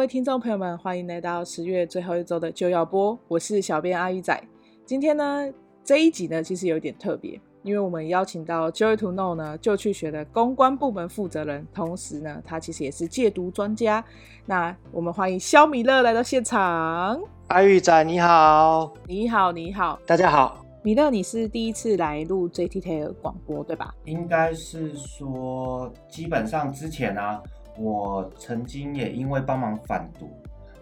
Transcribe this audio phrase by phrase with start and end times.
[0.00, 4.42] 位听众朋友们，欢迎来到十月最后一周的就要播，我是小编阿玉仔。
[4.86, 5.46] 今天呢，
[5.84, 14.02] 这一集呢，其实有点特别，因为我们邀请到 Joy to Know 呢，就去学的公关部门负责人，同时呢，他其实也是戒毒专家。
[14.46, 17.20] 那我们欢迎肖米勒来到现场。
[17.48, 20.64] 阿玉仔你好，你好，你好，大家好。
[20.82, 23.94] 米勒，你是第一次来录 JTK 的广播，对吧？
[24.06, 27.42] 应该是说，基本上之前呢、啊。
[27.78, 30.30] 我曾经也因为帮忙反毒，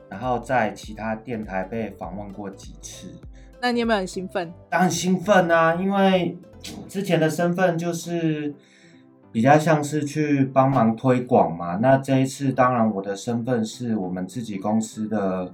[0.08, 3.14] 然后在其他电台被访问过几次。
[3.60, 4.52] 那你有没有很兴奋？
[4.70, 6.38] 当然兴奋啊，因为
[6.88, 8.54] 之前的身份就是
[9.32, 11.76] 比较像是去帮忙推广嘛。
[11.76, 15.52] 那这一次，当然我的身份是我们自己公司的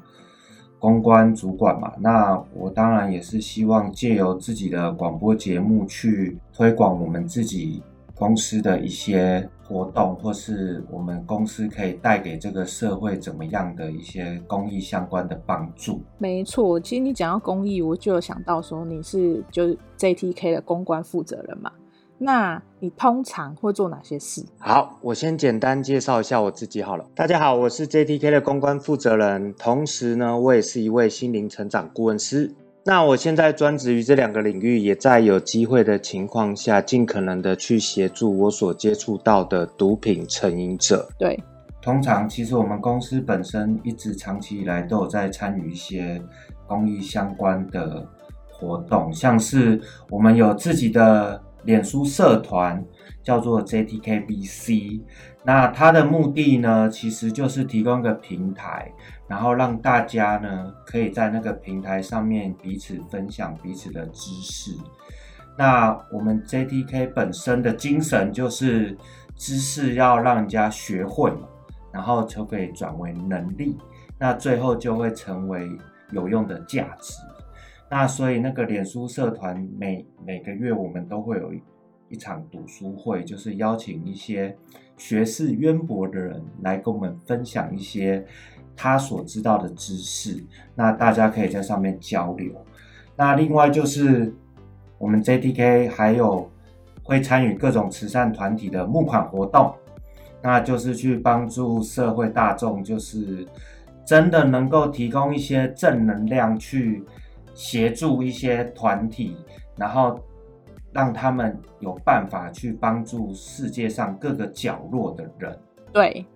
[0.78, 1.92] 公关主管嘛。
[1.98, 7.82] 那我当然也是希望借由自己的广播节目去推广我们自己
[8.14, 16.00] 公司的一些活动，或是我们公司可以带给这个社会怎么样的一些公益相关的帮助？
[16.18, 21.72] 没错，其实你讲到公益，我就有想到说你是就是 JTK 的公关负责人嘛。
[22.16, 24.44] 那你通常会做哪些事？
[24.58, 27.04] 好，我先简单介绍一下我自己好了。
[27.14, 32.54] 大家好，我是 JTK 的公关负责人，同时呢，我也是一位心灵成长顾问师。
[32.86, 41.08] 那我现在专职于这两个领域，也在有机会的情况下，尽可能的去协助我所接触到的毒品成瘾者。
[41.18, 41.42] 对，
[41.80, 46.22] 通常其实我们公司本身一直长期以来都有在参与一些
[46.66, 48.06] 公益相关的
[48.50, 52.84] 活动，像是我们有自己的脸书社团，
[53.22, 55.00] 叫做 JTKBC。
[55.42, 58.92] 那它的目的呢，其实就是提供一个平台。
[59.26, 64.72] 然后让大家呢，可以在那个平台上面彼此分享彼此的知识。
[65.56, 68.96] 那我们 JTK 本身的精神就是
[69.34, 71.32] 知识要让人家学会，
[71.90, 73.78] 然后就可以转为能力，
[74.18, 75.70] 那最后就会成为
[76.10, 77.14] 有用的价值。
[77.88, 81.52] 那所以那个脸书社团每每个月我们都会有
[82.08, 84.54] 一场读书会，就是邀请一些
[84.96, 88.26] 学识渊博的人来跟我们分享一些。
[88.76, 92.52] 他所知道的知识，那大家可以在上面交流。
[93.16, 94.34] 那另外就是
[94.98, 96.50] 我们 JDK 还有
[97.02, 99.72] 会参与各种慈善团体的募款活动，
[100.42, 103.46] 那就是去帮助社会大众，就是
[104.04, 107.04] 真的能够提供一些正能量，去
[107.54, 109.36] 协助一些团体，
[109.76, 110.18] 然后
[110.92, 115.58] 让他们有办法去帮助世界上各个角落的人。
[115.92, 116.26] 对。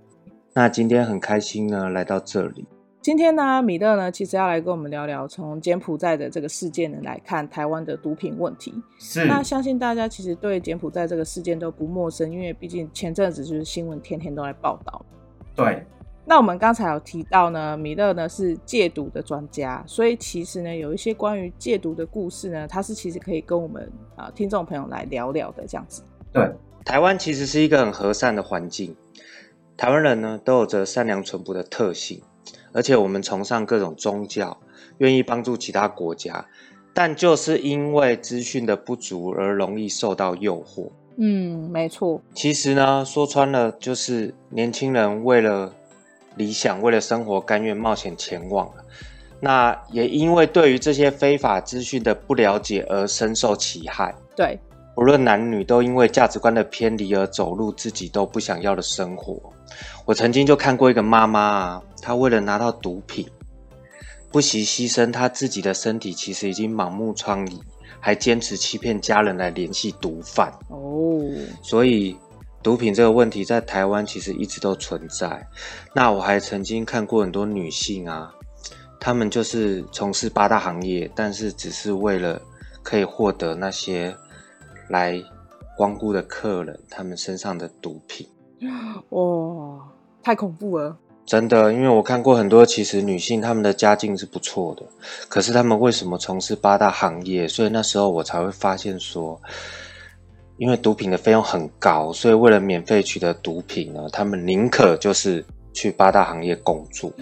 [0.58, 2.66] 那今天很开心呢，来到这里。
[3.00, 8.74] 今天呢，米勒呢，其实要来跟我们聊聊从柬埔寨的这个事件呢来看台湾的毒品问题。
[8.98, 9.24] 是。
[9.26, 15.06] 那相信大家其实对柬埔寨这个事件都不陌生，因为毕竟前阵子就是新闻天天都在报道。
[15.54, 15.86] 对。
[16.24, 26.02] 那我们刚才有提到呢，米勒呢是戒毒的专家，所以其实呢有一些关于戒毒的故事呢，他是其实可以跟我们啊听众朋友来聊聊的这样子。
[26.32, 26.50] 对，
[26.84, 28.92] 台湾其实是一个很和善的环境。
[29.78, 32.21] 台湾人呢都有着善良淳朴的特性，
[32.72, 34.59] 而且我们崇尚各种宗教，
[34.99, 36.44] 愿意帮助其他国家，
[36.93, 40.91] 但就是因为资讯的不足而容易受到诱惑。
[41.17, 42.21] 嗯，没错。
[42.34, 45.72] 其实呢，说穿了就是年轻人为了
[46.34, 48.69] 理想、为了生活，甘愿冒险前往。
[49.38, 54.12] 那也因为对于这些非法资讯的不了解而深受其害。
[54.34, 54.59] 对。
[54.97, 59.41] 无论男女，都因为价值观的偏离而走入自己都不想要的生活。
[60.05, 63.29] 我曾经就看过一个妈妈啊，她为了拿到毒品，
[64.31, 67.61] 不惜牺牲她自己的身体，其实已经满目疮痍，
[68.01, 70.53] 还坚持欺骗家人来联系毒贩。
[70.69, 71.21] 哦，
[71.62, 72.17] 所以
[72.62, 75.47] 毒品这个问题在台湾其实一直都存在。
[75.95, 78.35] 那我还曾经看过很多女性啊，
[78.99, 82.41] 她们就是从事八大行业，但是只是为了
[82.83, 84.17] 可以获得那些。
[84.91, 85.23] 来
[85.76, 88.26] 光顾的客人，他们身上的毒品，
[89.10, 89.88] 哇，
[90.22, 90.96] 太恐怖了！
[91.25, 94.82] 真的，因为我看过很多，其实女性她们的家境是不错的，
[95.28, 97.46] 可是她们为什么从事八大行业？
[97.46, 99.40] 所以那时候我才会发现说，
[100.56, 107.12] 因为毒品的费用很高，所以为了免费取得毒品呢，他们宁可就是去八大行业工作。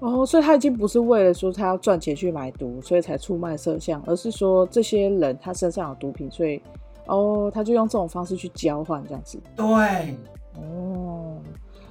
[0.00, 6.60] 哦，所以他已经不是为了说他要赚钱去买毒，所以才出卖色相，而是说这些人他身上有毒品，所以。
[7.06, 9.38] 哦，他就用这种方式去交换这样子。
[9.54, 10.16] 对，
[10.56, 11.36] 哦，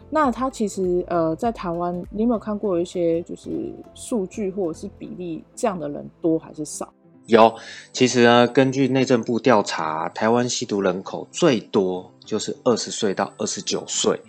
[0.09, 6.91] 那他其实呃，在台湾，你有没有看过一些就是数据或者是比例，这样的人多还是少？
[7.27, 7.55] 有，
[7.93, 14.19] 其实呢，根据内政部调查，台湾吸毒人口最多就是二十岁到二十九岁，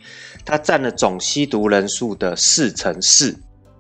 [0.45, 3.37] 他占了总吸毒人数的四成四。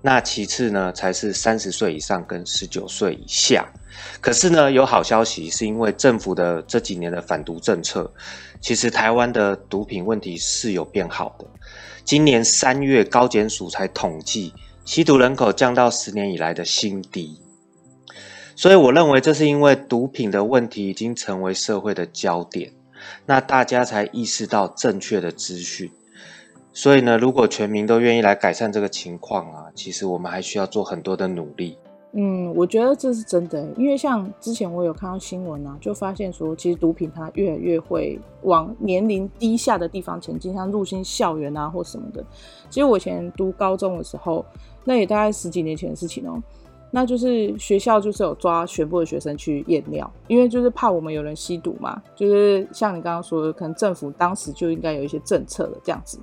[0.06, 3.66] 那其次呢，才是三十岁以上跟十九岁以下。
[4.20, 8.12] 可是呢，有好消息，是因为政府的这几年的反毒政策，
[8.60, 11.46] 其实台湾的毒品问题是有变好的。
[12.04, 14.52] 今年三月，高检署才统计，
[14.84, 17.40] 吸毒人口降到十年以来的新低。
[18.54, 22.74] 所以我认为，这是因为毒品的问题已经成为社会的焦点，
[23.24, 25.90] 那大家才意识到正确的资讯。
[26.76, 31.79] 所以呢，如果全民都愿意来改善这个情况啊，其实我们还需要做很多的努力。
[32.17, 42.25] 嗯，我觉得这是真的，因为像之前我有看到新闻啊，就发现说，其实毒品它越来越会往年龄低下的地方前进，像入侵校园啊或什么的。
[42.69, 44.44] 其实我以前读高中的时候，
[44.82, 46.43] 那也大概十几年前的事情哦、
[46.91, 56.19] 那就是学校就是有抓全部的学生去验尿，因为就是怕我们有人吸毒嘛，就是像你刚刚说的，可能政府当时就应该有一些政策的这样子。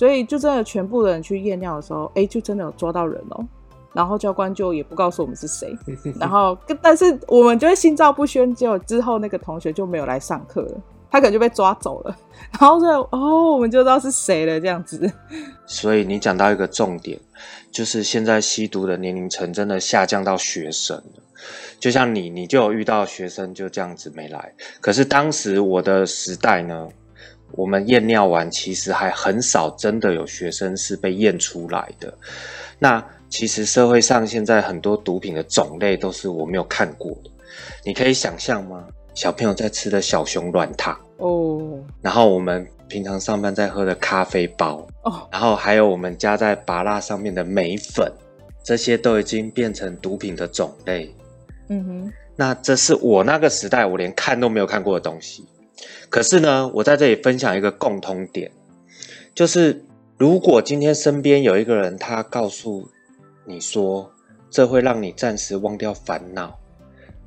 [0.00, 3.46] 所以就真的全部的人去验尿的时候，哎、欸，就真的有抓到人哦、喔。
[3.92, 5.76] 然后教官就也不告诉我们是谁，
[6.18, 8.54] 然后但是我们就会心照不宣。
[8.54, 10.80] 结果之后那个同学就没有来上课了，
[11.10, 12.16] 他可能就被抓走了。
[12.58, 15.12] 然后就哦，我们就知道是谁了这样子。
[15.66, 17.20] 所以你讲到一个重点，
[17.70, 21.22] 就是现在吸毒的年龄层真的下降到学生了。
[21.78, 24.54] 就像你，你就有遇到学生就这样子没来。
[24.80, 26.88] 可是当时我的时代呢？
[27.52, 32.12] 我们验尿完，其实还很少真的有学生是被验出来的。
[32.78, 37.30] 那其实社会上现在很多毒品的种类都是我没有看过的。
[37.84, 38.86] 你可以想象吗？
[39.14, 48.10] 小朋友在吃的小熊软糖哦，然后我们平常上班在喝的咖啡包哦，然后还有我们加在芭乐上面的梅粉，
[48.62, 51.12] 这些都已经变成毒品的种类。
[51.68, 55.44] 嗯哼，那这是我那个时代我连看都没有看过的东西。
[56.08, 58.50] 可是呢，我在这里分享一个共通点，
[59.34, 59.84] 就是
[60.16, 62.88] 如果今天身边有一个人，他告诉
[63.44, 64.12] 你说，
[64.50, 66.58] 这会让你暂时忘掉烦恼，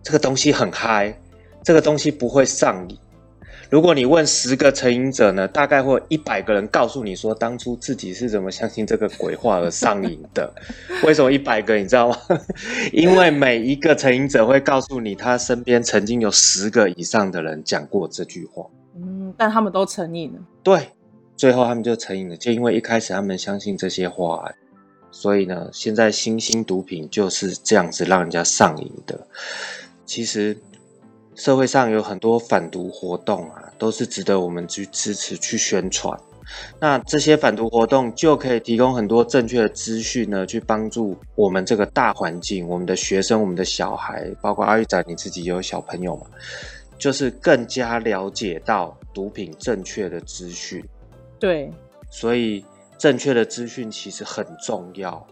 [0.03, 1.17] 这个东西很嗨，
[1.63, 2.97] 这个东西不会上瘾。
[3.74, 10.54] 如果你问十个成瘾者呢，大概会有一百个人告诉你说，当初自己是怎么相信这个鬼话而上瘾的。
[11.04, 11.74] 为什么一百个？
[11.75, 12.16] 你知道吗？
[12.94, 18.64] 因为每一个成瘾者会告诉你，他身边曾经有十个以上的人讲过这句话。
[18.96, 20.40] 嗯，但他们都成瘾了。
[20.62, 20.92] 对，
[21.36, 24.54] 最后他们就成瘾了，就因为一开始他们相信这些话，
[25.10, 29.25] 所以呢，现在新兴毒品就是这样子让人家上瘾的。
[30.06, 30.56] 其实。
[31.36, 36.20] 社会上有很多反毒活动啊，都是值得我们去支持、去宣传。
[36.80, 46.28] 那这些反毒活动就可以提供很多正确的资讯呢，去帮助我们这个大环境、我们的学生、我们的小孩，包括阿玉仔你自己也有小朋友嘛，
[46.98, 50.84] 就是更加了解到毒品正确的资讯。
[51.40, 51.72] 对，
[52.12, 52.64] 所以
[52.98, 55.25] 正确的资讯其实很重要。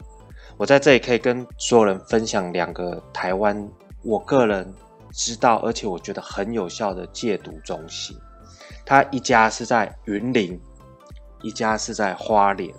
[0.58, 3.70] 我在这里可以跟所有人分享两个台湾，
[4.04, 4.74] 我个人。
[5.14, 8.16] 知道，而且我觉得很有效的戒毒中心，
[8.86, 10.60] 它一家是在云林，
[11.42, 12.74] 一家是在花莲，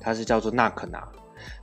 [0.00, 1.06] 它是叫做纳可拿。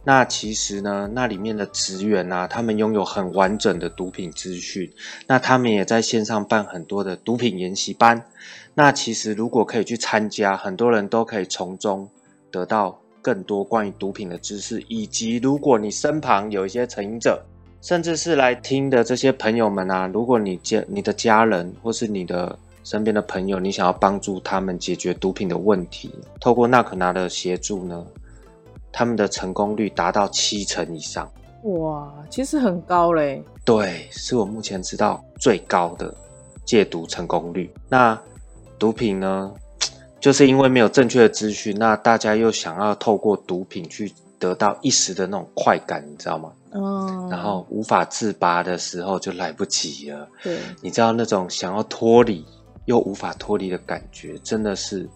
[0.03, 4.91] 那其实呢，那里面的职员啊，他们拥有很完整的毒品资讯，
[5.27, 8.23] 那他们也在线上办很多的毒品研习班。
[8.73, 12.09] 那其实如果可以去参加，很多人都可以从中
[12.51, 17.43] 得到更多关于毒品的知识，以及如果你身旁有一些成瘾者。
[17.81, 28.05] 甚至是来听的这些朋友们啊，如果你家你的家人或是你的身边的朋友，你想要帮助他们解决毒品的问题，透过纳可拿的协助呢，
[28.91, 31.29] 他们的成功率达到七成以上。
[31.63, 33.43] 哇，其实很高嘞。
[33.65, 36.13] 对，是我目前知道最高的
[36.63, 37.73] 戒毒成功率。
[37.89, 38.17] 那
[38.77, 39.51] 毒品呢，
[40.19, 46.51] 就是因为没有正确的资讯，那大家又想要透过毒品去得到一时的那种快感，你知道吗？
[46.73, 50.27] 哦，然后无法自拔的时候就来不及了。
[50.43, 52.45] 对，你知道那种想要脱离
[52.85, 55.07] 又无法脱离的感觉，真的是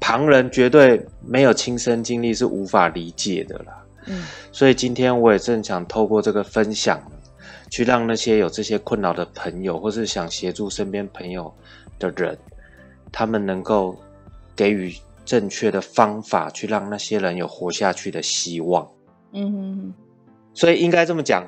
[0.00, 3.84] 旁人绝对没有亲身经历是无法理解的啦。
[4.06, 7.00] 嗯，所以今天我也正想透过这个分享，
[7.70, 11.52] 去让那些有这些困扰的朋友，或是想协助身边朋友
[11.98, 12.38] 的人，
[13.10, 13.96] 他们能够
[14.54, 18.88] 给予正确的方法，去让那些人有活下去的希望。
[19.32, 19.94] 嗯哼哼。
[20.54, 21.44] 所以应该这么讲，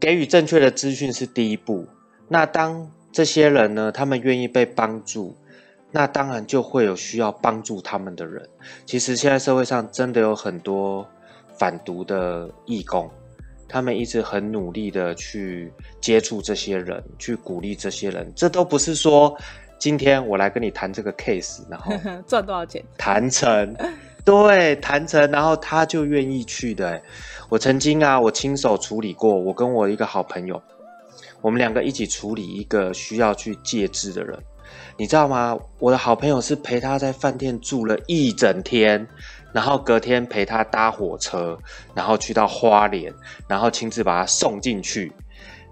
[0.00, 1.86] 给予正确的资讯是第一步。
[2.28, 5.36] 那当这些人呢，他们愿意被帮助，
[5.90, 8.48] 那当然就会有需要帮助他们的人。
[8.86, 11.04] 其实现在社会上真的有很多
[11.56, 13.10] 反毒的义工，
[13.68, 18.32] 他们一直很努力的去接触这些人，去鼓励这些人。
[18.36, 19.36] 这都不是说
[19.80, 21.92] 今天我来跟你谈这个 case，然后
[22.24, 22.80] 赚多少钱？
[22.96, 23.74] 谈成，
[24.24, 27.02] 对，谈成，然后他就愿意去的。
[27.48, 30.62] 我曾经啊，我亲手处理过，我跟我一个好朋友，
[31.40, 34.38] 我们两个一起处理一个需要去戒治的人，
[34.96, 35.58] 你知道吗？
[35.78, 39.06] 我的好朋友是陪他在饭店住了一整天，
[39.52, 41.56] 然后隔天陪他搭火车，
[41.94, 43.12] 然后去到花莲，
[43.46, 45.12] 然后亲自把他送进去，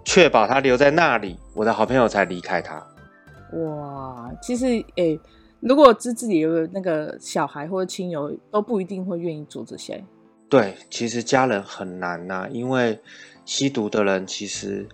[0.04, 2.84] 确保他留在那里，我的好朋友才离开他。
[3.52, 5.20] 哇，其实诶、欸，
[5.60, 10.02] 如果是自己有那个小孩或者亲友，都不一定会愿意做这些。
[10.48, 12.98] 对，其实家人很难呐、啊，因为
[13.44, 14.86] 吸毒的人，其实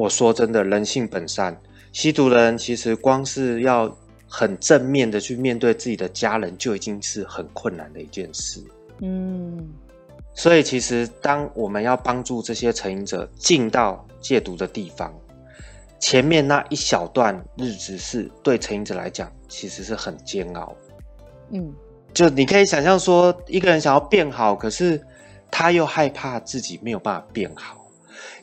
[0.00, 1.54] 我说真的，人性本善，
[1.92, 3.94] 吸毒的人其实光是要
[4.26, 8.64] 很正面的去面对自己的家人，就已经是很困难的一件事。
[9.02, 9.68] 嗯，
[10.32, 15.12] 所以其实当我们要帮助这些成瘾者进到戒毒的地方。
[15.98, 20.74] 前面那一小段日子是对成瘾者来讲，其实是很煎熬。
[21.50, 21.70] 嗯，
[22.14, 24.98] 就你可以想象说，一个人想要变好，可是
[25.50, 27.86] 他又害怕自己没有办法变好。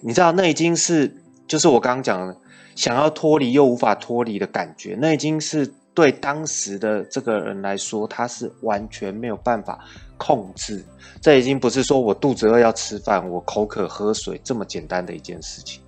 [0.01, 1.11] 你知道，那已经是
[1.47, 2.35] 就是我刚刚讲的，
[2.75, 4.97] 想要脱离又无法脱离的感觉。
[4.99, 9.79] 那已经是对当时的这个人来说，他是完全没有办法
[10.17, 10.83] 控制。
[11.21, 15.81] 这已经不是说我肚子饿要吃饭，我口渴喝水这么简单的一件事情。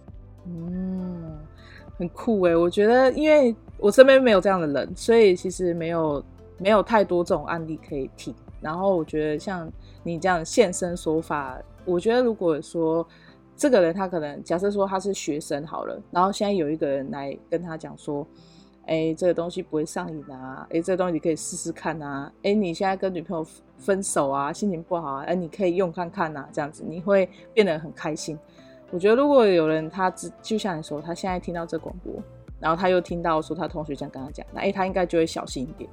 [0.45, 1.37] 嗯。
[1.97, 6.23] 很酷诶，我觉得，因为我身边没有这样的人，所以其实没有
[6.57, 8.33] 没有太多这种案例可以听。
[8.61, 9.69] 然后我觉得像
[10.01, 13.05] 你这样现身说法，我觉得如果说
[13.59, 18.25] 这个人他可能假设说他是学生好了，然后现在有一个人来跟他讲说，
[18.85, 23.45] 哎，这个东西不会上瘾啊，哎，这个东西你可以试试看啊，哎，你现在跟女朋友
[23.77, 28.39] 分手啊，心情不好啊，哎，你可以用看看啊，这样子你会变得很开心。
[28.91, 32.13] 我觉得如果有人他只就像你说，他现在听到这广播，
[32.61, 35.89] 然后他又听到说他同学这样跟他讲，那诶他应该就会小心一点。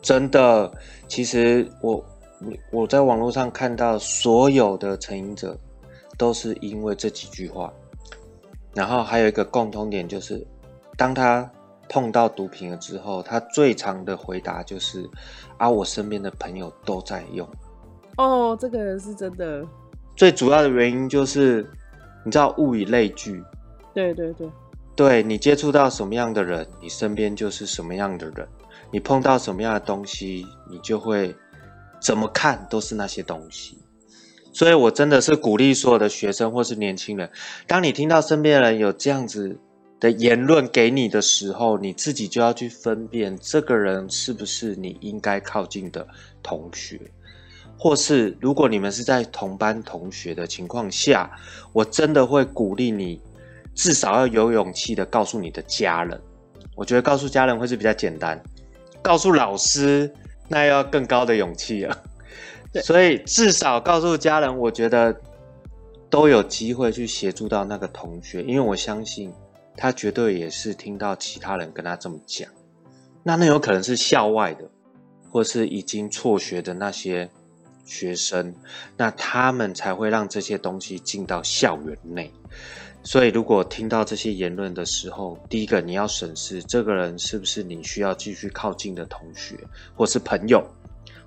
[0.00, 0.72] 真的，
[1.06, 2.02] 其实我
[2.72, 5.54] 我在网络上看到所有的成瘾者
[6.16, 7.72] 都是因为这几句话，
[8.74, 10.46] 然后还有一个共通点就是，
[10.96, 11.50] 当他
[11.88, 15.08] 碰到毒品了之后，他最常的回答就是
[15.58, 17.48] 啊，我身边的朋友都在用。
[18.16, 19.64] 哦，这个是真的。
[20.16, 21.66] 最主要的原因就是。
[22.26, 23.44] 你知道物以类聚，
[23.92, 24.50] 对对对，
[24.96, 28.46] 对你接触到什么样的人，你身边就是什么样的人；
[28.90, 31.36] 你碰到什么样的东西，你就会
[32.00, 33.76] 怎么看都是那些东西。
[34.54, 37.28] 所以我真的是鼓励所有的学生或是年轻人，
[37.66, 39.58] 当你听到身边人有这样子
[39.98, 46.06] 的言论给你的时候，你自己就要去分辨这个人是不是你应该靠近的
[46.42, 47.00] 同学。
[47.76, 51.28] 或是如果你们是在同班同学的情况下，
[51.72, 53.20] 我真的会鼓励你，
[53.74, 56.18] 至少要有勇气的告诉你的家人。
[56.76, 58.40] 我觉得告诉家人会是比较简单，
[59.02, 60.08] 告诉老师
[60.46, 61.98] 那要更高的勇气了。
[62.82, 65.14] 所以至少告诉家人，我觉得
[66.08, 69.32] 都有机会去协助到那个同学，因为我相信
[69.76, 72.48] 他绝对也是听到其他人跟他这么讲。
[73.22, 74.68] 那那有可能是校外的，
[75.30, 77.30] 或是已经辍学的那些。
[77.86, 78.54] 学生，
[78.96, 82.32] 那他们才会让这些东西进到校园内。
[83.02, 89.58] 所以，如果听到这些言论的时候，第一个你要审视这个人是不是你需要继续靠近的同学，
[89.94, 90.66] 或是朋友，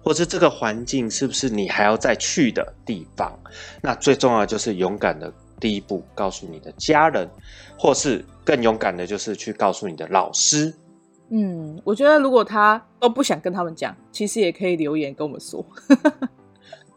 [0.08, 3.38] 或是这个环境是不是你还要再去的地方。
[3.82, 7.30] 那最重要的就是勇敢的第一步，告诉你的家人，
[7.78, 10.74] 或是更勇敢的，就是去告诉你的老师。
[11.28, 15.66] 嗯，我觉得如果他都不想跟他们讲，其实也可以留言跟我们说。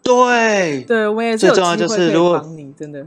[0.04, 3.04] 对， 对，我也是最重要就是如果你真的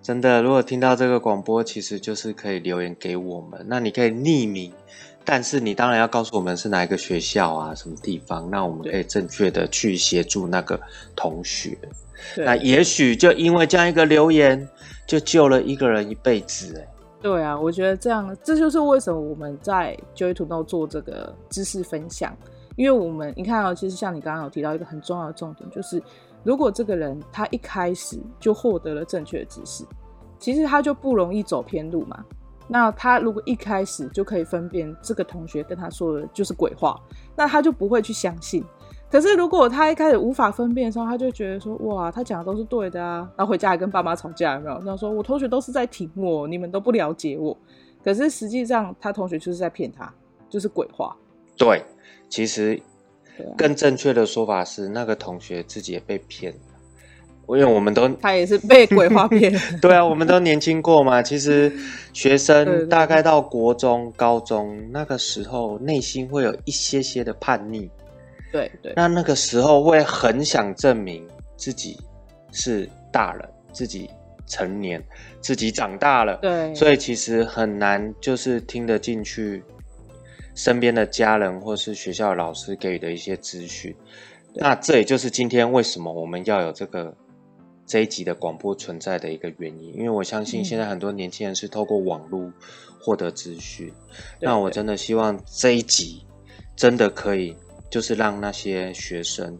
[0.00, 3.66] 真的，如果听到这个广播，其实就是可以留言给我们。
[3.68, 4.72] 那你可以匿名，
[5.32, 10.78] 但是你当然要告诉我们是哪一个学校啊，什么地方，那我们可以正确的去协助那个
[11.14, 11.78] 同学。
[12.36, 14.68] 那也许就因为这样一个留言，
[15.06, 16.76] 就救了一个人一辈子。
[16.76, 16.88] 哎，
[17.22, 22.36] 对啊，我觉得这样，这就是为什么我们在 Joy to Know 做这个知识分享。
[22.74, 26.02] 因为我们你看啊，其实像你刚刚有提到一个很重要的重点，就是
[26.42, 29.84] 如果这个人他一开始就获得了正确的知识，
[30.40, 32.24] 其实他就不容易走偏路嘛。
[32.72, 36.96] 那他如果一开始就可以分辨这个同学跟他说的就是鬼话，
[37.34, 38.64] 那他就不会去相信。
[39.10, 44.76] 可是如果他一开始无法分辨的时候，他就觉得说哇，他讲的都是对的啊，然后回家还跟爸妈吵架，有没有？
[44.78, 47.56] 然后说我同学都是在挺我，你们都不了解我。
[48.04, 50.10] 可是实际上他同学就是在骗他，
[50.48, 51.16] 就是鬼话。
[51.56, 51.84] 对。
[52.28, 52.80] 其实，
[53.58, 56.60] 更正确的说法是，那个同学自己也被骗了。
[57.56, 59.52] 因为我们都他也是被鬼画骗。
[59.80, 61.22] 对啊，我们都年轻过嘛。
[61.22, 61.72] 其实
[62.12, 67.90] 学生大概到国中、高中那个时候，内心会有一些些的叛逆。
[68.52, 68.92] 对对。
[68.96, 71.26] 那那个时候会很想证明
[71.56, 71.98] 自己
[72.52, 74.10] 是大人，自己
[74.46, 75.02] 成年，
[75.40, 76.36] 自己长大了。
[76.42, 76.74] 对。
[76.74, 79.62] 所以其实很难，就是听得进去
[80.54, 83.94] 身边的家人或是学校老师给予的一些资讯。
[84.52, 87.14] 那这也就是今天为什么我们要有这个
[87.90, 92.48] 这一集的广播存在的一个原因，因为我相信现在很多年轻人是透过网络
[93.00, 93.92] 获得资讯。
[94.10, 96.24] 嗯、那我真的希望这一集
[96.76, 97.56] 真的可以，
[97.90, 99.58] 就是让那些学生，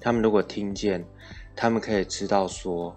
[0.00, 1.04] 他们如果听见，
[1.56, 2.94] 他们可以知道说，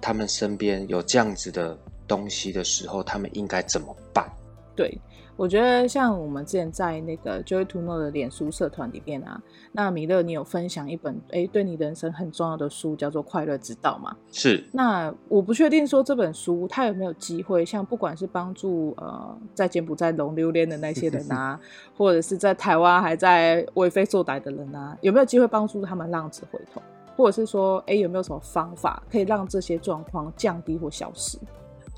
[0.00, 4.28] 他们身边有这样子的东西的时候，他们应该怎么办？
[4.74, 4.92] 对。
[5.38, 9.40] 我觉得像我们之前在那个 Joy to Know 的脸书社团里面啊，
[9.70, 14.16] 那米勒你有分享一本哎对你人生很重要的书，叫做《快乐之道》嘛？
[14.32, 14.64] 是。
[14.72, 21.58] 那我不确定说这本书它有没有机会，像不管是帮助呃在柬埔寨龙榴莲的那些人啊，
[21.96, 26.82] 或者是在台湾还在为非作歹的人啊，有没有机会帮助他们浪子回头，
[27.16, 31.38] 或者是说哎有没有什么方法可以让这些状况降低或消失？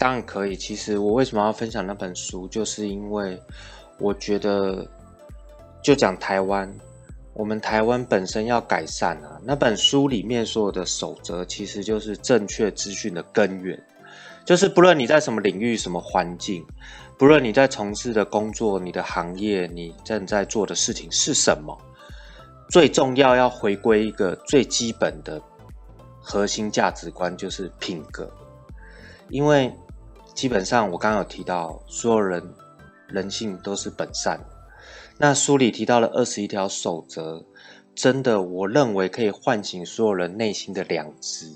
[0.01, 0.57] 当然可以。
[0.57, 3.39] 其实我为什么要分享那本书，就是因为
[3.99, 4.89] 我觉得，
[5.83, 6.73] 就讲台湾，
[7.35, 9.39] 我们台湾本身要改善啊。
[9.45, 13.79] 那本书里面所有的守则，其实就是正确资讯的根源。
[14.47, 16.65] 就是不论你在什么领域、什么环境，
[17.19, 21.77] 不论你在从事的工作、你的行业、你正在做的事情是什么，
[22.71, 25.39] 最重要要回归一个最基本的
[26.23, 28.33] 核心价值观，就是品格，
[29.29, 29.71] 因为。
[30.41, 32.43] 基本上，我刚刚有提到，所有人
[33.09, 34.41] 人性都是本善。
[35.19, 37.45] 那书里提到了二十一条守则，
[37.95, 41.53] 真的，我认为可以唤醒所有人内心的良知。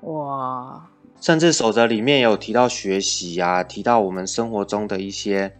[0.00, 0.84] 哇！
[1.20, 5.56] 甚至守则里面有提到学习啊，提到我们生活中的一些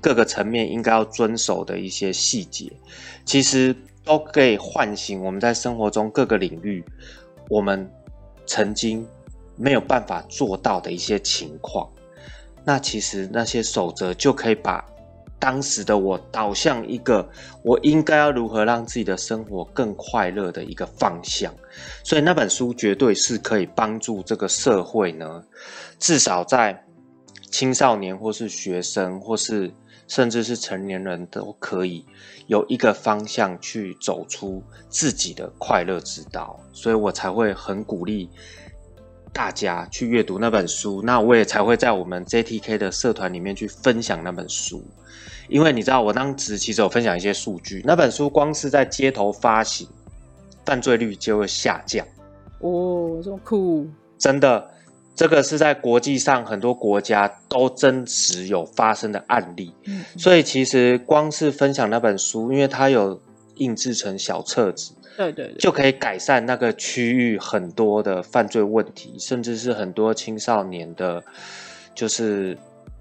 [0.00, 2.72] 各个层面应该要遵守的一些细节，
[3.24, 6.84] 其实都可以唤醒我们在生活中各个领域，
[7.48, 7.90] 我们
[8.46, 9.04] 曾经
[9.56, 11.88] 没有办法做到的一些情况。
[12.64, 14.84] 那其实那些守则就可以把
[15.38, 17.28] 当时的我导向一个
[17.62, 21.54] 我应该要如何让自己的生活更快乐的一个方向，
[22.02, 25.44] 所以那本书绝对是可以帮助这个社会呢，
[25.98, 26.84] 至少在
[27.50, 29.72] 青少年或是学生或是
[30.08, 32.04] 甚至是成年人都可以
[32.46, 38.30] 有一个方向去走出自己的快乐之道，所以我才会很鼓励。
[39.36, 44.82] 大家去阅读那本书，那我也才会在我们 JTK 的社团里面去分享那本书。
[45.50, 49.86] 因为你知道，我当时其实有分享一些数据，那本书光是在街头发行，
[50.64, 52.06] 犯罪率就会下降。
[52.60, 53.86] 哦，这么酷！
[54.16, 54.70] 真的，
[55.14, 59.74] 这个是在国际上很多国家都真实有发生的案例。
[59.84, 63.20] 嗯，所以其实光是分享那本书，因为它有
[63.56, 64.94] 印制成小册子。
[65.16, 71.22] 对对对，就可以改善那个区域很多的犯罪问题，甚至是很多青少年的，
[71.94, 72.56] 就是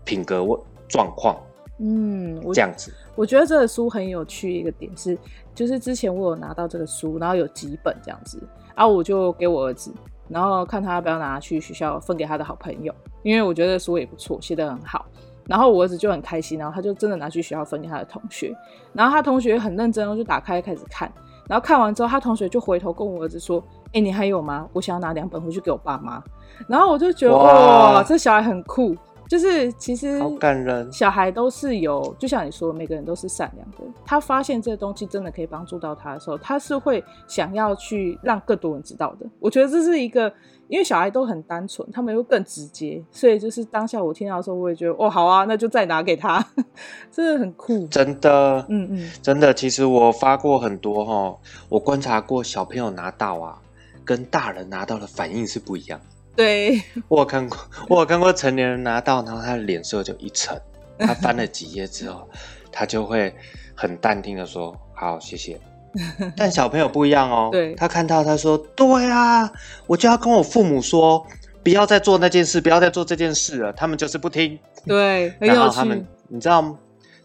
[0.05, 1.37] 品格问状况。
[1.77, 5.17] 嗯，这样子，我觉得这个书很有趣一个点是，
[5.53, 8.41] 就是之前我有拿到这个书，然后有几本这样子，
[8.73, 9.91] 然后我就给我儿子，
[10.29, 15.05] 然后看他要不要拿去学校分给他的好朋友，因为我觉得书也不错，写得很好。
[15.47, 18.55] 然后我儿子就很开心，然后他就真的拿去学校分给他的同学，
[18.93, 21.11] 然后他同学很认真，我就打开开始看。
[21.47, 24.67] 然后看完之后，他同学就回头跟我儿子说：“哎，你还有吗？
[24.73, 26.19] 我想要拿两本回去给我爸妈。”
[26.67, 28.95] 然后我就觉得哇，哇，这小孩很酷。
[29.27, 33.77] 就是其实好感人，小孩都是有，就像你说，每个人都是善良的。
[34.05, 39.25] 他发现这个东西真的可以帮助到他的时候，他是会想要去让更多人知道的。
[39.39, 40.31] 我觉得这是一个，
[40.67, 46.45] 因为小孩都很单纯，他们又更直接，所以就是当下我听到的时候，我也觉得哦，好啊，那就再拿给他，
[47.11, 49.53] 真的很酷，真的，嗯嗯，真的。
[49.53, 51.37] 其实我发过很多哈，
[51.69, 53.61] 我观察过小朋友拿到啊，
[54.03, 55.99] 跟大人拿到的反应是不一样。
[56.35, 60.59] 对，我有看过，我有看过成年人拿到，然后他的脸色就一沉，
[60.97, 62.27] 他翻了几页之后，
[62.71, 63.33] 他就会
[63.75, 65.59] 很淡定的说：“好，谢谢。”
[66.35, 69.51] 但小朋友不一样哦，对，他看到他说：“对啊，
[69.87, 71.25] 我就要跟我父母说，
[71.63, 74.59] 不要再做那件事，不要再做这件事了。”他们就是不听。
[74.85, 76.77] 对，然后他们，你知道吗？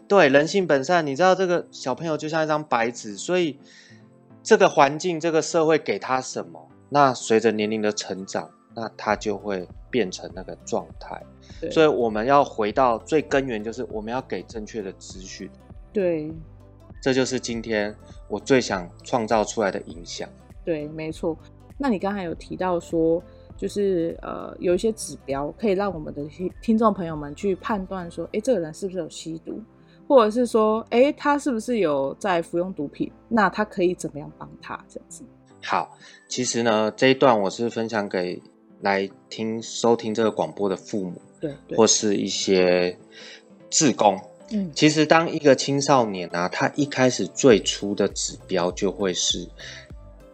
[0.07, 3.59] 对，人性本善，你知道这个小朋友就像一张白纸，所以
[4.43, 8.49] 这个环境、这个社会给他什么，那随着年龄的成长。
[8.73, 11.21] 那他就会变成那个状态，
[11.69, 15.49] 所以我们要回到最根源，就是我们要给正确的资讯。
[15.91, 16.31] 对，
[17.01, 17.93] 这就是今天
[18.31, 20.27] 我最想创造出来的影响。
[20.63, 21.37] 对，没错。
[21.77, 23.21] 那你刚才有提到说，
[23.57, 26.23] 就是呃有一些指标可以让我们的
[26.61, 29.61] 听众朋友们去判断说，哎，这个人是不是有吸毒，
[30.07, 33.11] 或者是说，哎，他是不是有在服用毒品？
[33.27, 35.23] 那他可以怎么样帮他这样子？
[35.61, 35.97] 好，
[36.29, 38.41] 其实呢这一段我是分享给
[38.79, 42.97] 来听收听这个广播的父母，对，对或是一些
[43.69, 44.17] 志工。
[44.53, 49.47] 嗯，其实当一个青少年啊，他一开始最初的指标就会是，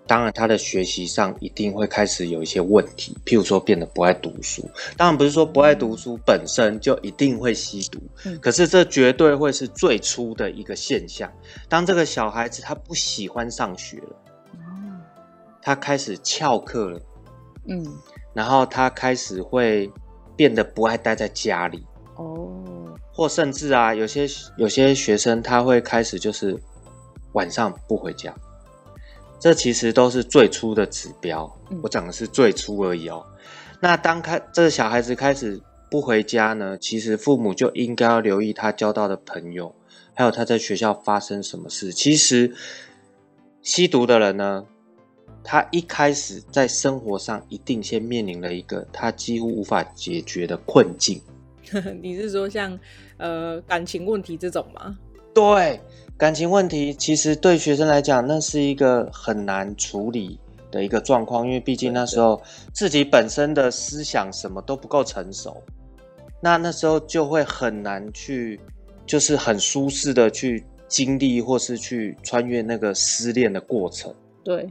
[0.08, 4.68] 当然他的学习上一定会开始有一些问题，譬如说变得不爱读书。
[4.96, 11.32] 当然不是说不爱读书本身就一定会吸毒，嗯，可是这绝对会是最初的一个现象。
[11.70, 14.16] 当这个小孩子他不喜欢上学了，
[15.62, 17.00] 他开始翘课了，
[17.68, 17.86] 嗯，
[18.34, 19.92] 然后他开始会
[20.36, 22.57] 变得不爱待在家里，哦。
[23.18, 24.28] 或甚至啊，有些
[24.58, 26.56] 有些学生他会开始就是
[27.34, 28.32] 晚上不回家，
[29.40, 31.52] 这其实都是最初的指标。
[31.72, 33.26] 嗯、我讲的是最初而已哦。
[33.80, 39.74] 那当开这个小孩子开始不回家呢，其实父母就应该要留意他交到的朋友，
[40.14, 41.92] 还有他在学校发生什么事。
[41.92, 42.54] 其实
[43.64, 44.64] 吸毒的人呢，
[45.44, 51.20] 他一开始在生活上一定先面临了一个他几乎无法解决的困境。
[52.02, 52.78] 你是说像
[53.18, 54.98] 呃感情问题这种吗？
[55.34, 55.80] 对，
[56.18, 60.40] 感情问题其实对学生来讲，那是一个很难处理
[60.72, 62.42] 的一个状况，因为毕竟那时候
[62.74, 65.62] 自己本身的思想什么都不够成熟，
[66.42, 68.60] 那那时候就会很难去，
[69.06, 74.12] 就是很舒适的去经历或是去穿越那个失恋的过程。
[74.44, 74.68] 对，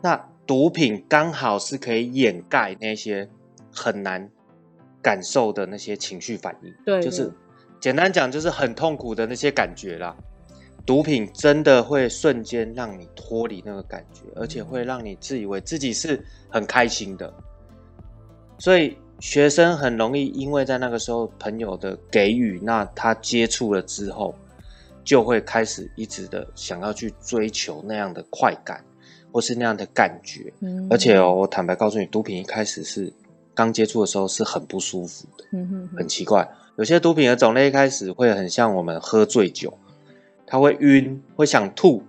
[0.00, 3.28] 那毒品刚好是可以掩盖那些
[3.70, 4.30] 很难。
[5.02, 7.32] 感受的那些情绪反应，对，就是
[7.80, 10.16] 简单讲，就是很痛苦的那些感觉啦。
[10.84, 17.32] 毒品真的会瞬间让你脱离那个感觉，而且会让你自以为自己是很开心的。
[18.58, 24.34] 所以学生很容易因为在那个时候朋友的给予，那他接触了之后，
[25.04, 28.82] 就会开始一直的想要去追求那样的快感，
[29.30, 30.52] 或是那样的感觉。
[30.60, 33.12] 嗯，而且哦，我坦白告诉你，毒品一开始是。
[33.58, 35.44] 刚接触的时候是很不舒服的，
[35.96, 36.48] 很奇怪。
[36.76, 39.76] 有些毒品的种类一开始会很像我们喝醉酒，
[40.46, 42.04] 它会晕，会想吐。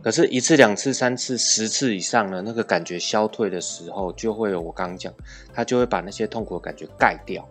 [0.00, 5.12] 可是，一次、两次、三次、十次以上呢，那个感觉消退的时候，就会有我刚刚讲，
[5.52, 7.44] 他就会把那些痛苦的感觉盖掉。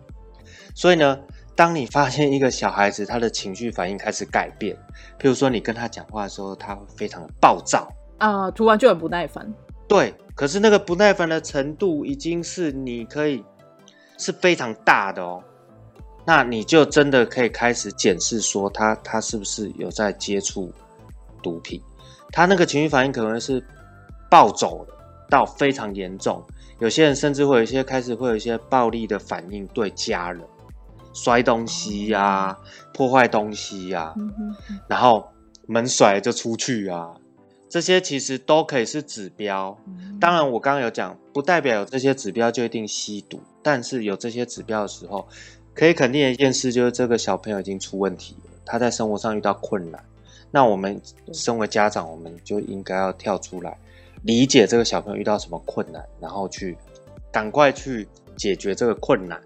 [0.74, 1.18] 所以呢，
[1.54, 4.74] 当你发现一个小孩子他的情绪反应开始改变，
[5.20, 7.86] 譬如说你跟他讲话的时候，他会非常的暴躁
[8.16, 9.52] 啊，突然就很不耐烦。
[9.86, 13.44] 对，可是那个不耐烦的程度已经是你可以
[14.18, 15.42] 是非常大的哦，
[16.24, 20.72] 那你就真的可以开始检视说他他是不是有在接触
[21.42, 21.82] 毒品，
[22.30, 23.60] 他那个情绪反应可能是
[24.30, 24.94] 暴走的
[25.28, 26.40] 到非常严重，
[26.78, 30.40] 有些人甚至会有一些开始会有一些暴力的反应对家人，
[31.12, 32.58] 摔东西呀、啊，
[32.94, 34.14] 破坏东西呀、啊，
[34.86, 35.28] 然后
[35.66, 37.10] 门甩就出去啊。
[37.68, 39.78] 这些其实都可以是指标，
[40.18, 45.28] 当然我刚刚有讲，不代表有这些指标就一定吸毒，但是有这些指标的时候，
[45.74, 50.02] 可以肯定的一件事就是这个小朋友已经出问题了，他在生活上遇到困难，
[50.50, 50.98] 那我们
[51.34, 53.76] 身为家长，我们就应该要跳出来，
[54.22, 56.74] 理解这个小朋友遇到什么困难，然后去
[57.30, 59.38] 赶快去解决这个困难，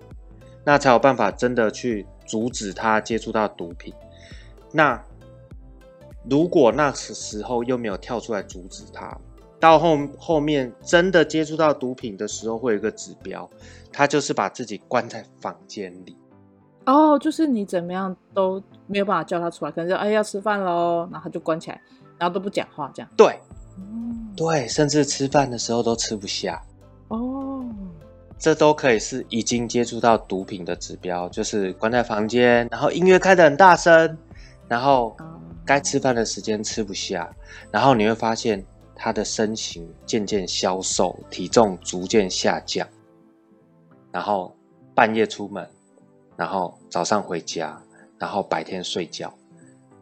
[0.64, 3.92] 那才有办法真的去阻止他接触到毒品，
[4.70, 5.02] 那。
[6.30, 9.16] 如果那时时候又没有跳出来阻止他，
[9.58, 13.48] 到后后面真的接触到毒品的时候，会有一个指标，
[13.92, 16.16] 他就是把自己关在房间里。
[16.86, 21.80] 哦，就是你怎么样都没有办法叫他出来，可能就哎要吃饭喽，然后他就关起来，
[22.18, 23.10] 然后都不讲话这样。
[23.16, 23.38] 对，
[23.78, 26.62] 嗯、对，甚至吃饭的时候都吃不下。
[27.08, 27.64] 哦，
[28.38, 34.16] 这都可以是已经接触到毒品的指标，就是关在房间，然后音乐开得很大声，
[34.68, 35.16] 然后。
[35.72, 37.34] 该吃饭的时间吃不下，
[37.70, 38.62] 然后你会发现
[38.94, 42.86] 他的身形渐渐消瘦，体重逐渐下降，
[44.10, 44.54] 然后
[44.94, 45.66] 半夜出门，
[46.36, 47.82] 然后早上回家，
[48.18, 49.32] 然后白天睡觉，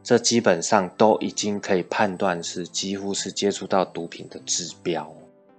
[0.02, 5.04] 这基本上都已经可以判断是几乎是接触到毒品的指标。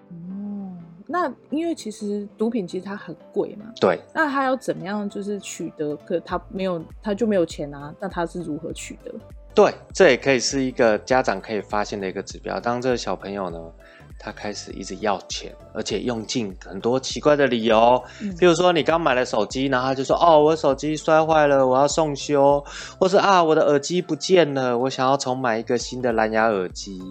[0.10, 0.76] 哦，
[1.08, 5.96] 那因为其实毒品其实它很贵嘛，对，那他要怎么样就是取得？
[5.96, 9.16] 可他没有，他就没有钱啊，那他是如何取得？
[9.54, 12.60] 对，这也可以是一个家长可以发现的一个指标。
[12.60, 13.60] 当这个小朋友呢，
[14.18, 22.64] 他开始一直要钱，而且用尽很多奇怪的理由，嗯、譬如说你刚买了手机，然后他就说：“哦，我手机摔坏了，我要送修。”
[22.98, 27.02] 或是啊，我的耳机不见了，我想要重买一个新的蓝牙耳机。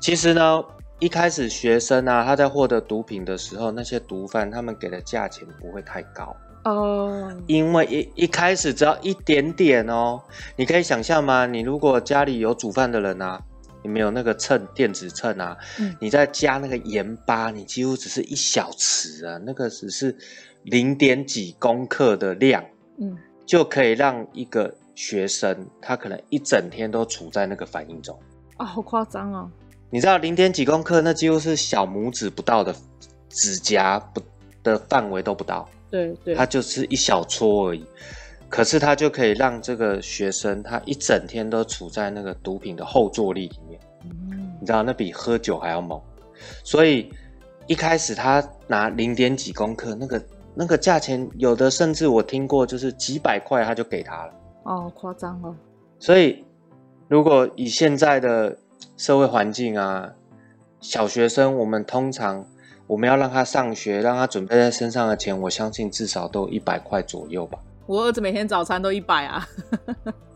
[0.00, 0.62] 其实呢，
[0.98, 10.20] 一开始学生啊，他在获得毒品的时候，那些毒贩他们给的价钱不会太高哦，因为一一开始只要一点点哦，
[10.56, 11.46] 你可以想象吗？
[11.46, 13.42] 你如果家里有煮饭的人啊，
[13.82, 20.14] 你没有那个秤，电子秤啊，嗯，你再加那个盐巴，你几乎只是一小匙啊，那个只是
[20.64, 22.62] 零点几公克的量，
[22.98, 28.18] 嗯，就可以让一个学生他可能一整天都处在那个反应中。
[28.58, 29.50] 啊，好夸张哦。
[29.88, 32.72] 你知道零点几公克，那几乎是小拇指不到的
[33.30, 34.22] 指甲不
[34.62, 37.84] 的范围都不到，对对，它就是一小撮而已。
[38.48, 46.00] 可是它就可以让这个学生他一整天都处在那个毒品的后坐力里面，嗯，你知道那比喝酒还要猛。
[46.64, 47.12] 所以
[47.68, 54.32] 一开始他拿零点几公克，那个那个价钱有的甚至我听过就是几百块他就给他了，
[54.64, 55.54] 哦，夸张哦。
[56.00, 56.44] 所以
[57.06, 58.56] 如果以现在的
[58.96, 60.10] 社会环境啊，
[60.80, 62.44] 小学生我们通常
[62.90, 67.56] 我们要让他上学，让他准备在身上的钱，我相信至少都一百块左右吧。
[67.86, 69.46] 我儿子每天早餐都一百啊。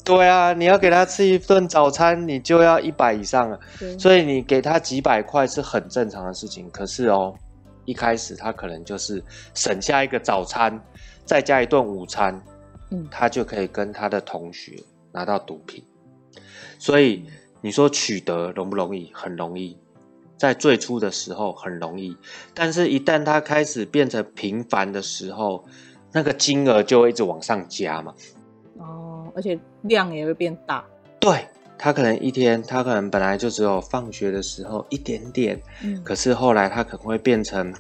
[0.05, 3.59] 对啊，你要给他吃一顿早餐，你就要一百以上了。
[3.99, 6.71] 所以你给他几百块是很正常的事情。
[6.71, 7.35] 可是哦，
[7.87, 9.21] 一开始他可能就是
[9.53, 10.81] 省下一个早餐，
[11.25, 12.41] 再加一顿午餐，
[12.93, 15.85] 嗯，他就可以跟他的同学拿到毒品。
[16.79, 17.27] 所以。
[17.65, 19.11] 你说取得容不容易？
[19.15, 19.75] 很容易，
[20.37, 22.17] 在最初的时候很容易，
[22.53, 25.65] 但是一旦它开始变成频繁的时候，
[26.13, 28.13] 那个金额就会一直往上加嘛。
[28.79, 30.85] 哦，而且量也会变大。
[31.21, 31.47] 对，
[31.79, 37.73] 他可能一天，他可能本来就只有放学的时候一点点，嗯，可是后来他可能会变成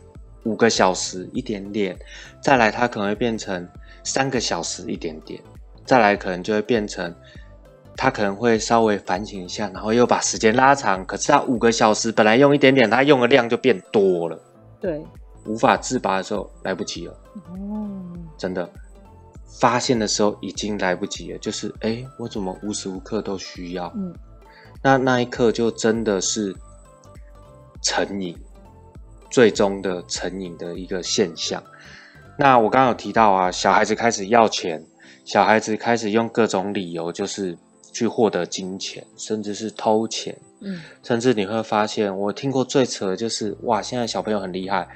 [0.44, 1.98] 五个小时一点点，
[2.40, 3.68] 再来他可能会变成
[4.04, 5.40] 三个小时一点点，
[5.84, 7.14] 再来可能就会变成。
[7.96, 11.06] 他可能会稍微反省一下，然后又把时间拉长。
[11.06, 14.38] 可是他五个小时本来用一点点，他用的量就变多了。
[14.80, 15.00] 对，
[15.46, 17.12] 无法自拔的时候来不及了。
[17.50, 17.88] 哦，
[18.36, 18.68] 真的，
[19.60, 21.38] 发现的时候已经来不及了。
[21.38, 23.92] 就是，哎，我怎么无时无刻都需要？
[23.94, 24.12] 嗯，
[24.82, 26.54] 那那一刻就真的是
[27.80, 28.36] 成瘾，
[29.30, 31.62] 最终的成瘾的一个现象。
[32.36, 34.84] 那我刚刚有提到啊，小孩子开始要钱，
[35.24, 37.56] 小孩子开始用各种理由，就是。
[37.94, 44.86] 去获得金钱，甚至是偷钱，嗯，甚至你会发现，我听过最扯的就是，哇，现在小朋友很厉害，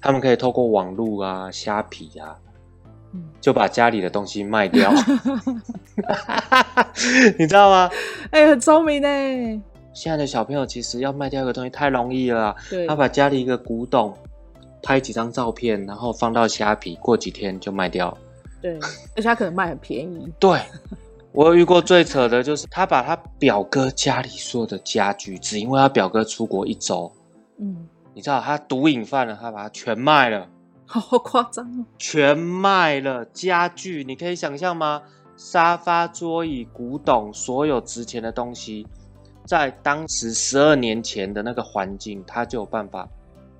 [0.00, 2.34] 他们可以透过网络啊、虾皮啊，
[3.12, 4.90] 嗯，就把家里的东西卖掉，
[7.38, 7.90] 你知道吗？
[8.32, 9.62] 哎、欸，很聪明呢。
[9.92, 14.16] 现在的小朋友其实要卖掉一个东西太容易了，对，他把家里一个古董
[14.82, 18.16] 拍几张照片，然后放到虾皮，过几天就卖掉，
[18.62, 18.78] 对，
[19.14, 20.58] 而且他可能卖很便宜，对。
[21.36, 27.12] 我有遇过最扯的就是，他把他表哥家里所有的家具，只因为他表哥出国一周，
[27.58, 30.48] 嗯，你知道他毒瘾犯了，他把它全卖了，
[30.86, 31.84] 好夸张哦！
[31.98, 35.02] 全卖了家具，你可以想象吗？
[35.36, 38.86] 沙发、桌椅、古董，所有值钱的东西，
[39.44, 43.06] 在当时十二年前的那个环境，他就有办法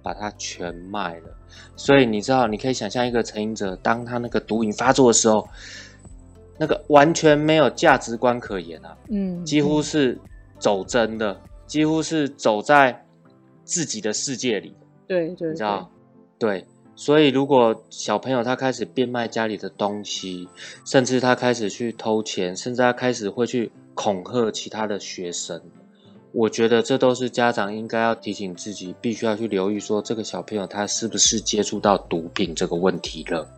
[0.03, 1.29] 把它全卖了。
[1.77, 5.47] 所以你知道，你可以想象一个成瘾者，当他那个毒瘾发作的时候。
[6.59, 10.19] 那个完全没有价值观可言啊，嗯，几乎是
[10.59, 13.05] 走真的，几乎是走在
[13.65, 14.75] 自己的世界里。
[15.07, 15.91] 对对，你知道？
[16.39, 16.65] 对，
[16.95, 20.49] 所以如果小朋友他开始变卖家里的东西，
[20.85, 25.61] 甚至他开始去偷钱，甚至他开始会去恐吓其他的学生，
[26.33, 33.49] 我觉得这都是家长应该要提醒自己，必须要去留意，说这个小朋友他是不是接触到毒品这个问题了。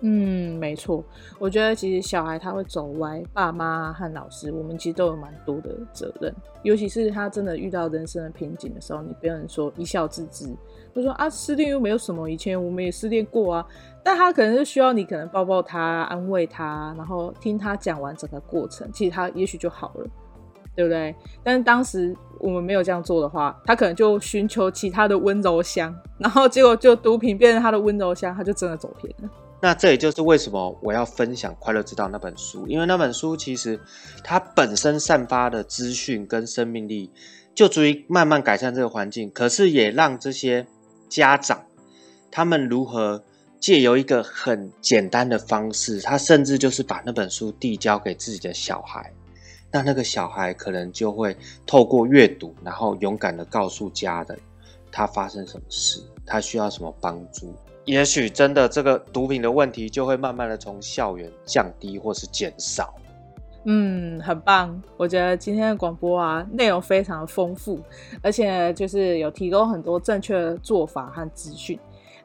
[0.00, 1.02] 嗯，没错，
[1.38, 6.34] 我觉得其实小孩他会走歪，爸妈和老师，我们其实都有蛮多的责任。
[6.62, 10.46] 尤其是他真的遇到人生的瓶颈的时候，你不能说一笑置之，
[10.94, 13.66] 就说啊，失恋又没有什么，以前我们也失恋过啊。
[14.04, 20.06] 但他可能是需要你可能抱抱他，安慰他，然后听他讲完整个过程，其实他也许就好了，
[20.74, 21.14] 对不对？
[21.42, 29.30] 但是当时我们没有这样做的话，他可能就寻求其他的温柔乡，然后结果就毒品变成他的温柔乡，他就真的走偏了。
[29.60, 33.80] 那这也就是为什么我要分享《快乐之道》那本书，因为那本书其实
[34.22, 37.10] 它本身散发的资讯跟生命力，
[37.54, 39.30] 就足以慢慢改善这个环境。
[39.30, 40.66] 可是也让这些
[41.08, 41.64] 家长，
[42.30, 43.24] 他们如何
[43.58, 49.10] 借由一个很简单的方式，他甚至就是把那本书递交给自己的小孩，
[49.72, 51.34] 那那个小孩可能就会
[51.66, 54.38] 透过阅读，然后勇敢的告诉家人，
[54.92, 57.54] 他发生什么事，他需要什么帮助。
[57.86, 62.94] 也许真的这个毒品的问题就会慢慢的从校园降低或是减少。
[63.64, 67.80] 嗯，很棒，我觉得今天的广播啊，内容非常的丰富，
[68.22, 71.78] 而且就是有提供很多正确的做法和资讯。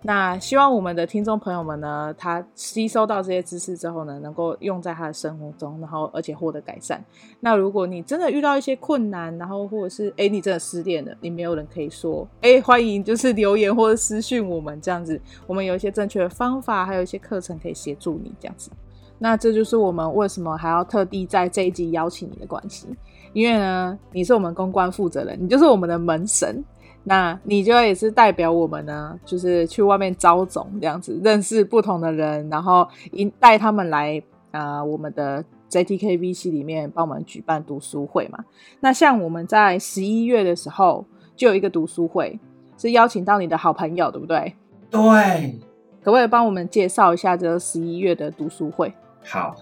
[0.04, 7.04] 那希望我们的听众朋友们呢，他吸收到这些知识之后呢，能够用在他的生活中，然后而且获得改善。
[7.40, 18.72] 那如果你真的遇到一些困难，然后或者是诶你真的失恋了，你没有人可以说，诶 欢迎就是留言或者私讯我们这样子，我们有一些正确的方法，还有一些课程可以协助你这样子。
[19.20, 22.88] 那这就是我们为什么还要特地在这一集邀请你的关系，
[23.34, 26.63] 因为呢，你是我们公关负责人，你就是我们的门神。
[27.04, 38.38] 那你就也是代表我们呢，就是去外面招总这样子，认识不同的人，然后引带他们来啊、呃，我们的 JTKVC 里面帮我们举办读书会嘛。
[38.82, 41.04] 那像我们在十一月的时候
[41.36, 42.39] 就有一个读书会，
[42.78, 44.54] 是邀请到你的好朋友，对不对？
[44.91, 45.60] 对，
[46.04, 48.94] 可不可以帮我们介绍一下这个十一月的读书会？
[49.24, 49.56] 好，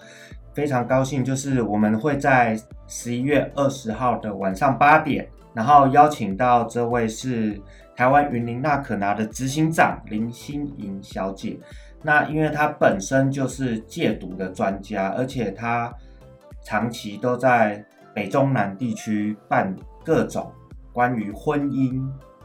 [0.52, 5.28] 非常高兴，就是我们会在十一月二十号的晚上八点。
[5.52, 7.60] 然后邀请到这位是
[7.96, 11.58] 台湾云林那可拿的执行长林心莹小姐。
[12.02, 15.92] 那因为她本身就是戒毒的专家，而且她
[16.64, 17.84] 长期都在
[18.14, 20.50] 北中南地区办各种
[20.92, 22.00] 关于婚姻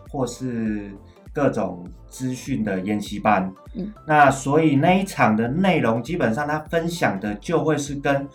[0.09, 0.91] 或是
[1.31, 3.51] 各种资讯的研习班。
[3.73, 8.25] 嗯，那所以那一场的内容基本上他分享的就会是跟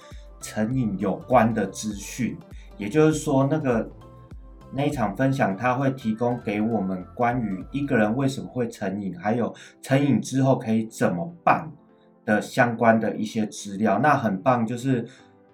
[0.41, 2.37] 成瘾有关的资讯，
[2.77, 3.91] 也就是说那个。
[4.73, 11.69] 那一场分享，他会提供给我们关于一个人为什么会成瘾，还有成瘾之后可以怎么办
[12.25, 13.99] 的相关的一些资料。
[13.99, 15.05] 那很棒，就是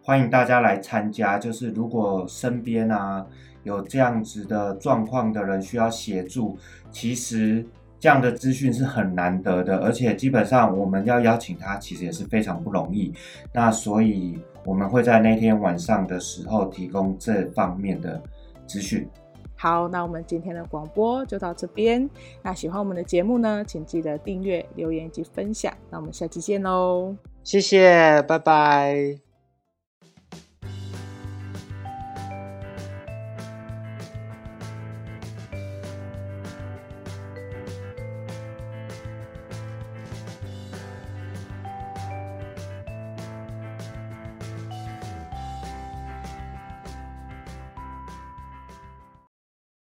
[0.03, 1.39] 欢迎大家来参加。
[1.39, 3.25] 就是如果身边啊
[3.63, 6.59] 有这样子的状况的人需要协助，
[6.91, 7.67] 其实
[8.07, 13.13] 这样的资讯是很难得的，而且基本上我们要邀请他，其实也是非常不容易。
[13.53, 18.23] 那所以我们会在那天晚上的时候提供这方面的。
[18.67, 19.09] 资讯。
[19.57, 22.09] 好，那我们今天的广播就到这边。
[22.43, 25.73] 那喜欢我们的节目呢，请记得订阅、留言以及分享。
[25.91, 27.15] 那我们下期见喽！
[27.43, 29.26] 谢谢，拜拜。